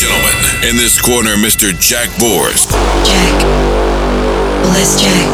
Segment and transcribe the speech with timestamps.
[0.00, 0.32] gentlemen,
[0.64, 1.76] in this corner, Mr.
[1.76, 2.64] Jack Bors.
[3.04, 3.36] Jack.
[4.72, 5.28] Bless Jack.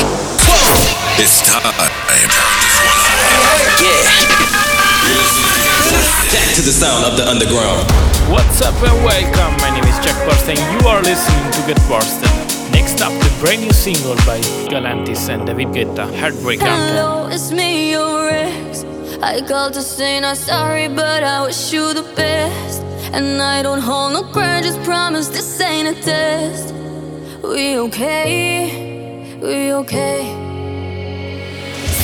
[1.22, 1.62] It's time.
[3.78, 4.02] Yeah.
[6.34, 7.86] Back to the sound of the underground.
[8.26, 9.54] What's up and welcome.
[9.62, 12.26] My name is Jack Borst and you are listening to Get Borsted.
[12.72, 16.96] Next up, the brand new single by Galantis and David Guetta, Heartbreak Anthem.
[16.96, 18.82] Hello, it's me, your ex.
[19.22, 22.75] I called to say not sorry, but I wish you the best.
[23.16, 26.74] And I don't hold no grudges, promise this ain't a test.
[27.42, 30.20] We okay, we okay.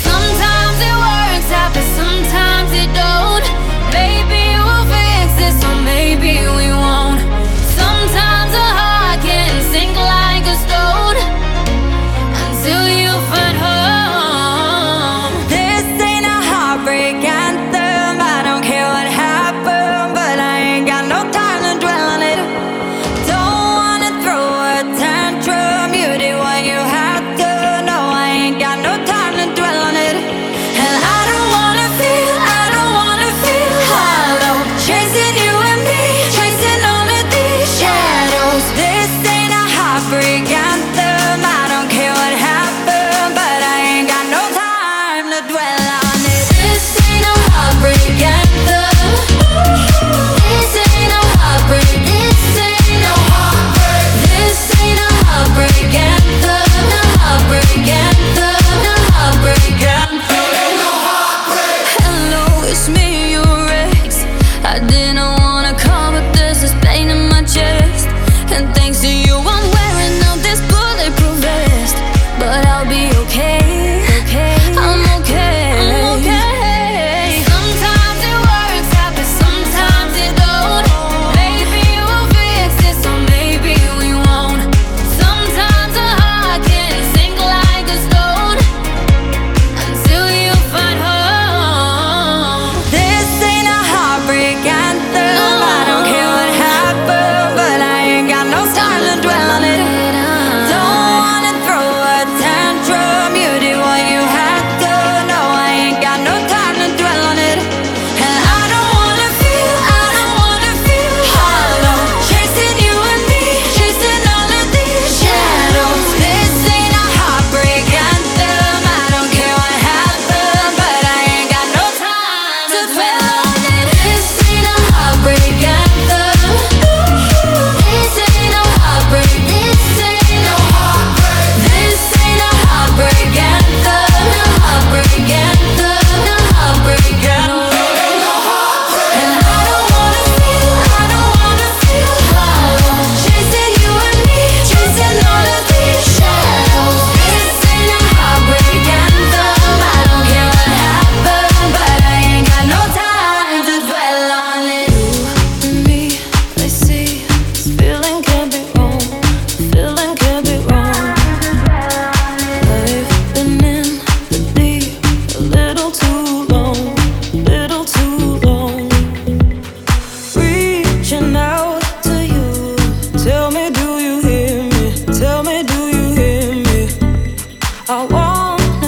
[0.09, 3.47] Sometimes it works out, but sometimes it don't.
[3.93, 7.20] Maybe we'll fix this, or maybe we won't.
[7.77, 11.19] Sometimes a heart can sink like a stone
[12.47, 13.02] until you.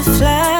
[0.05, 0.54] fly.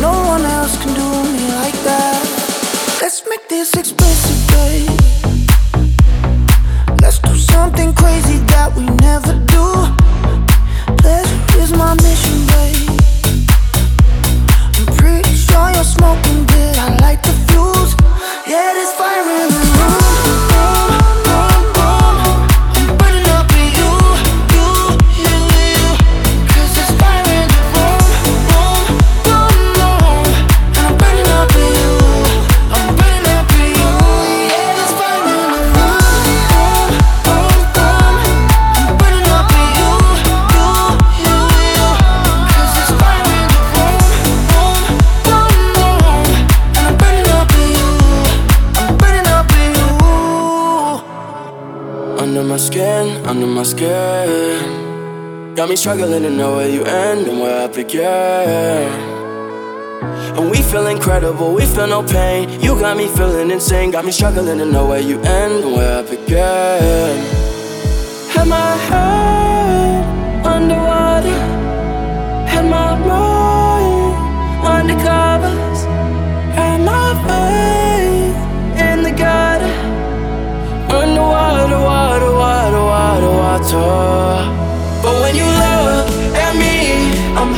[0.00, 2.20] No one else can do me like that.
[3.00, 4.90] Let's make this explicit, babe.
[7.00, 9.66] Let's do something crazy that we never do.
[10.98, 12.90] Pleasure is my mission, babe.
[14.78, 16.76] I'm pretty sure you're smoking good.
[16.76, 17.94] I light the fuse.
[18.46, 20.03] Yeah, there's fire in the
[52.84, 55.54] under my skin.
[55.54, 58.90] Got me struggling to know where you end and where I begin.
[60.36, 62.60] And we feel incredible, we feel no pain.
[62.60, 65.98] You got me feeling insane, got me struggling to know where you end and where
[65.98, 67.16] I begin.
[68.32, 71.38] Had my head underwater,
[72.46, 74.14] had my mind
[74.64, 75.33] undercovers,
[83.74, 84.46] water.
[85.02, 86.08] But when you look
[86.44, 86.74] at me,
[87.38, 87.52] I'm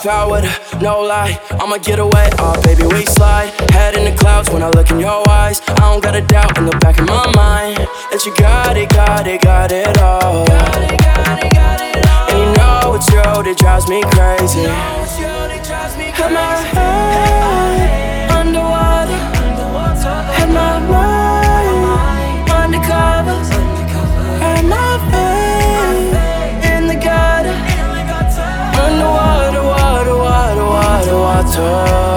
[0.00, 1.38] I'ma pop out with a no lie.
[1.50, 3.50] I'ma get away, oh baby, we slide.
[3.70, 5.60] Head in the clouds when I look in your eyes.
[5.68, 8.88] I don't got a doubt in the back of my mind that you got it,
[8.90, 10.50] got it, got it all.
[12.30, 14.64] And you know it's you that drives me crazy.
[16.14, 17.49] Had my head
[31.58, 32.09] water,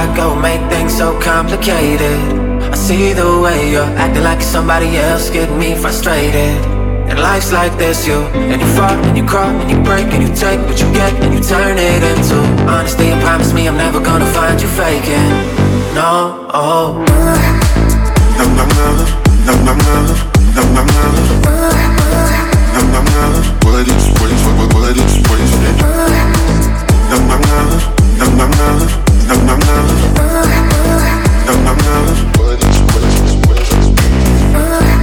[0.00, 2.16] I go make things so complicated?
[2.72, 6.56] I see the way you're acting like somebody else, get me frustrated.
[7.10, 8.16] And life's like this, you
[8.48, 11.12] and you fall and you crawl and you break and you take what you get
[11.20, 13.12] and you turn it into honesty.
[13.12, 15.28] And promise me I'm never gonna find you faking.
[15.92, 17.04] No, oh.
[18.40, 18.96] Nam nam nam,
[19.44, 20.06] nam nam nam,
[20.56, 20.76] nam
[22.88, 23.34] nam nam.
[23.68, 25.76] What is what is what what is what is nam
[27.10, 27.68] nam, nam nam nam,
[28.16, 28.80] nam nam nam.
[28.80, 29.09] What is what is what is?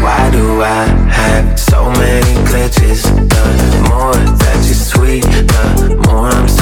[0.03, 3.03] Why do I have so many glitches?
[3.03, 6.56] The more that you sweet, the more I'm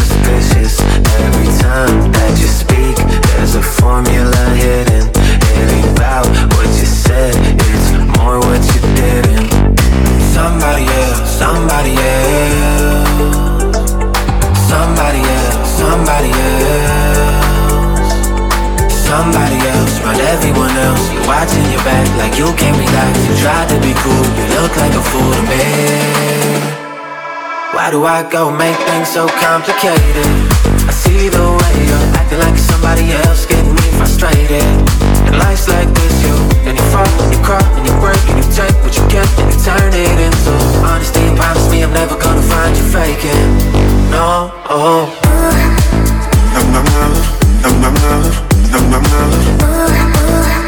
[22.35, 25.63] You can relax, you try to be cool, you look like a fool to me.
[27.71, 30.27] Why do I go make things so complicated?
[30.83, 34.67] I see the way you're acting like somebody else, getting me frustrated.
[35.31, 36.35] And life's like this, you
[36.67, 39.27] and you fall, and you cry, and you break, and you take what you get,
[39.39, 40.51] and you turn it into
[40.83, 41.23] honesty.
[41.39, 43.47] Promise me I'm never gonna find you faking.
[44.11, 44.51] No.
[44.67, 45.07] Oh.
[46.51, 47.15] No, no, no,
[47.63, 47.89] no, no,
[48.71, 50.64] no, no, no.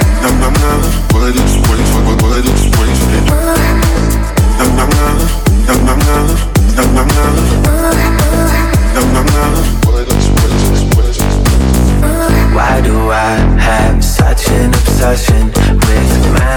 [12.57, 16.56] Why do I have such an obsession with my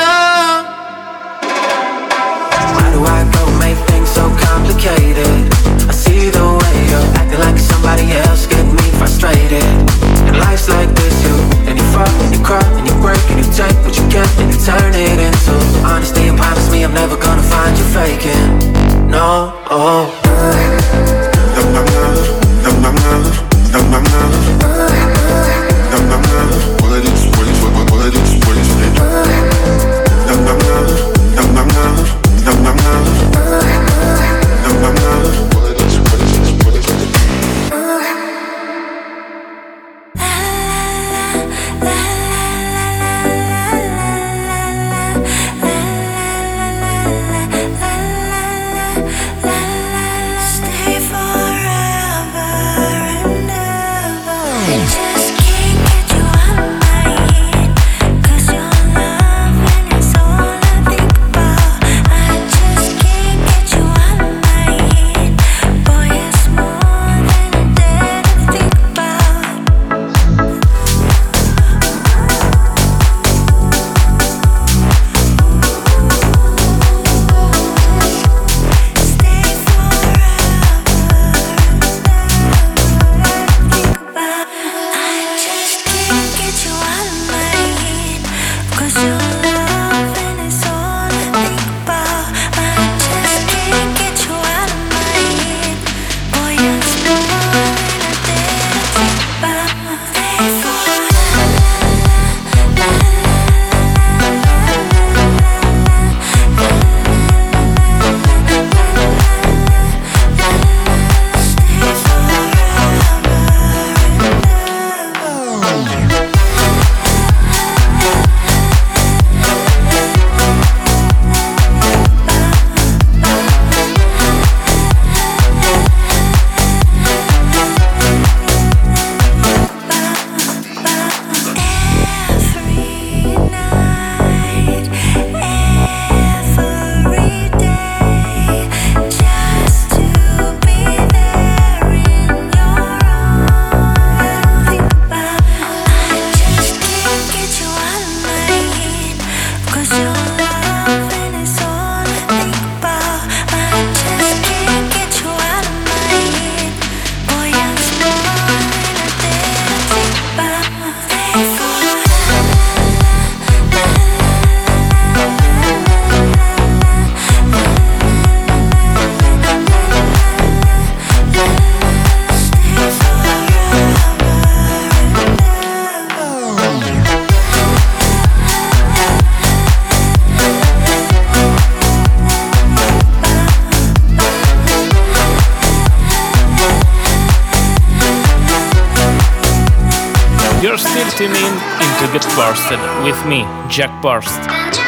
[191.21, 194.80] tune in into Get Blasted with me, Jack Borst.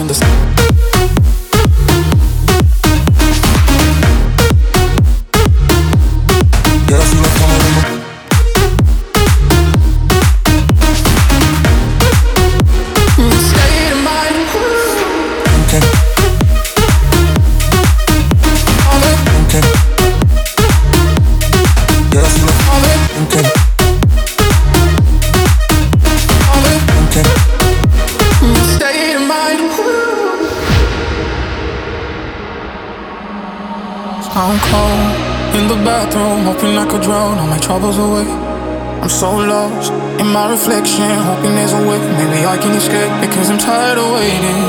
[0.00, 0.47] in the sky.
[35.84, 38.28] bathroom, hoping I could drown all my troubles away.
[39.02, 43.50] I'm so lost in my reflection, hoping there's a way maybe I can escape because
[43.50, 44.62] I'm tired of waiting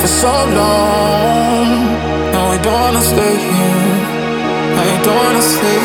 [0.00, 1.68] for so long.
[2.32, 3.96] No, I don't wanna stay here.
[4.82, 5.80] I don't wanna stay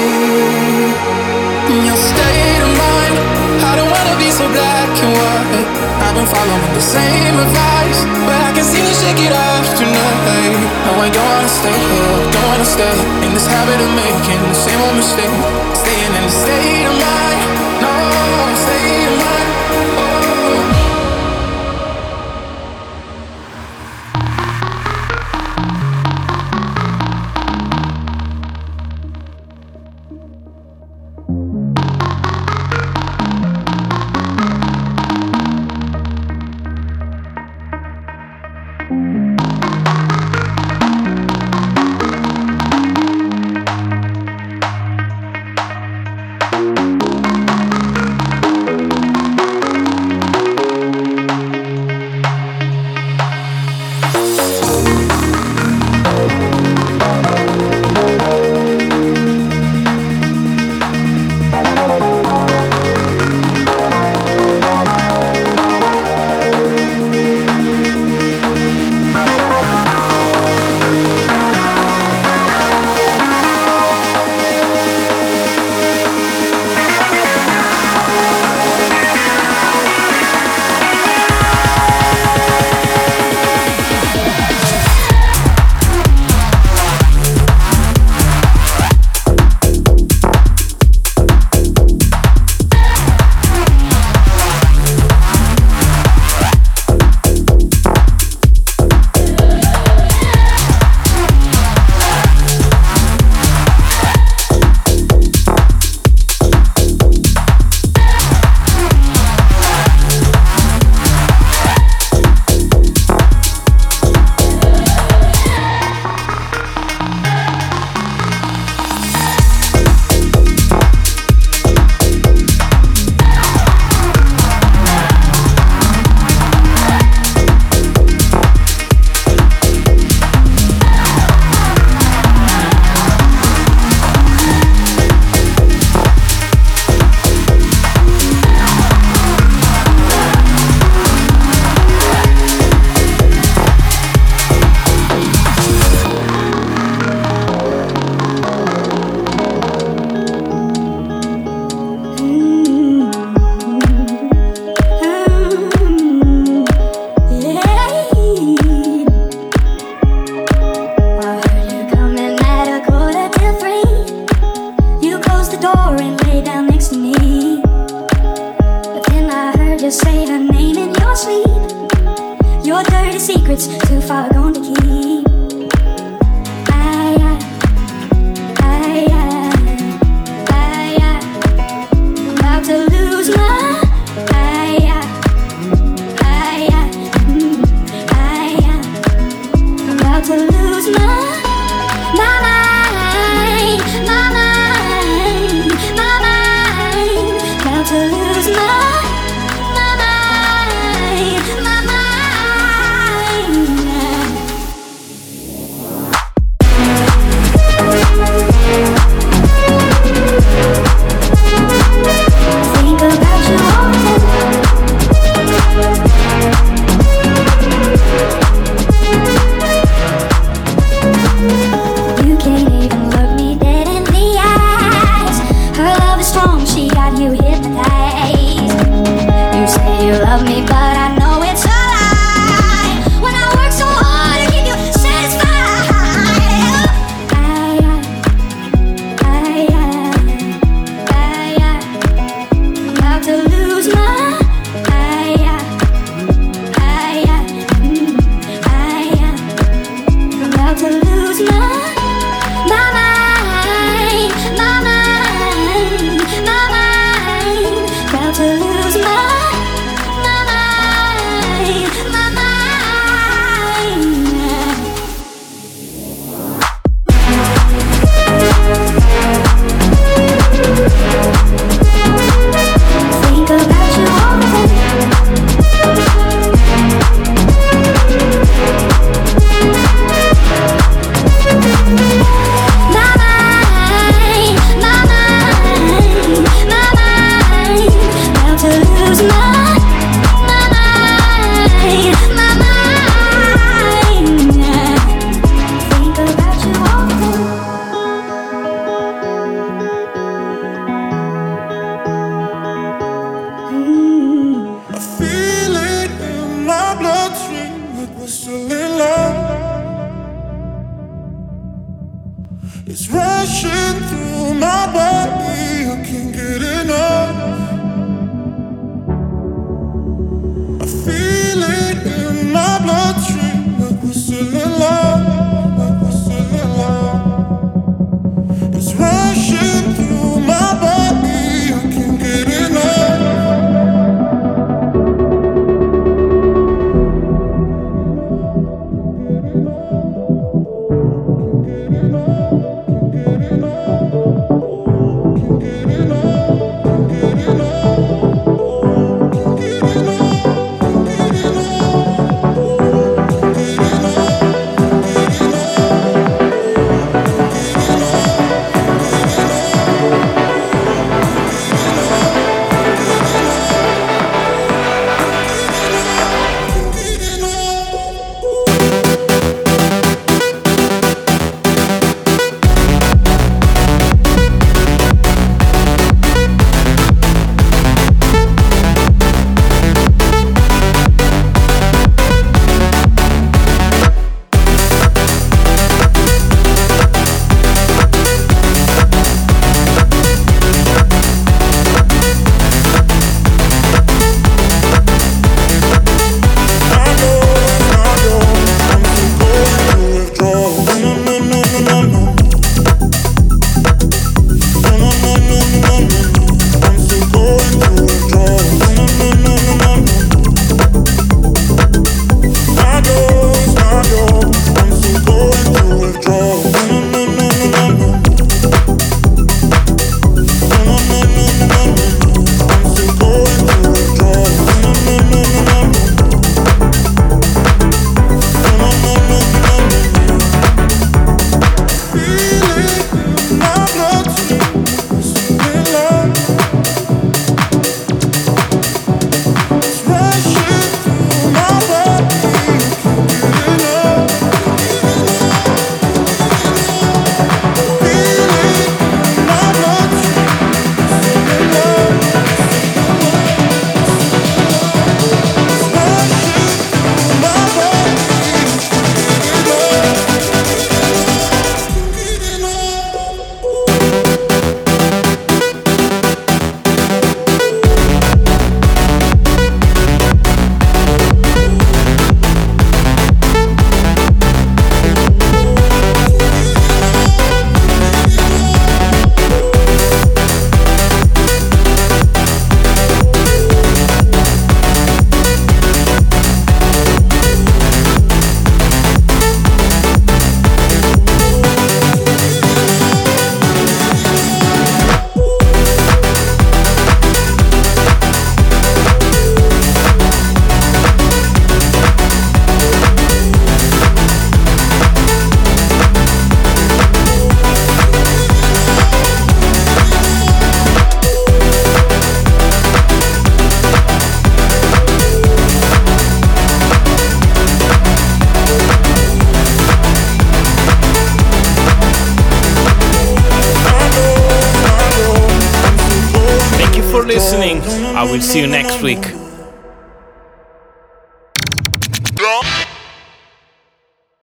[1.71, 2.90] in your state of mind.
[3.61, 5.67] I don't wanna be so black and white.
[6.01, 10.57] I've been following the same advice, but I can seem to shake it off tonight.
[10.85, 14.57] No, I don't wanna stay here, don't wanna stay in this habit of making the
[14.57, 15.35] same old mistake,
[15.77, 17.60] staying in the state of mind.